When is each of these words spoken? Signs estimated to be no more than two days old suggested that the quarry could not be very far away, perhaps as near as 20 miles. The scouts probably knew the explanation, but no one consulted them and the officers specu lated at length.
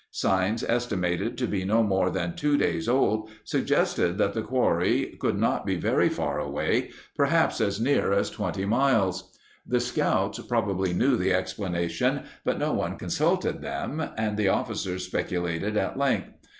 Signs 0.09 0.63
estimated 0.63 1.37
to 1.37 1.45
be 1.47 1.63
no 1.63 1.83
more 1.83 2.09
than 2.09 2.35
two 2.35 2.57
days 2.57 2.89
old 2.89 3.29
suggested 3.43 4.17
that 4.17 4.33
the 4.33 4.41
quarry 4.41 5.15
could 5.21 5.37
not 5.37 5.63
be 5.63 5.75
very 5.75 6.09
far 6.09 6.39
away, 6.39 6.89
perhaps 7.15 7.61
as 7.61 7.79
near 7.79 8.11
as 8.11 8.31
20 8.31 8.65
miles. 8.65 9.31
The 9.63 9.79
scouts 9.79 10.39
probably 10.39 10.91
knew 10.91 11.17
the 11.17 11.35
explanation, 11.35 12.23
but 12.43 12.57
no 12.57 12.73
one 12.73 12.97
consulted 12.97 13.61
them 13.61 14.03
and 14.17 14.37
the 14.37 14.47
officers 14.47 15.07
specu 15.07 15.39
lated 15.39 15.75
at 15.75 15.99
length. 15.99 16.29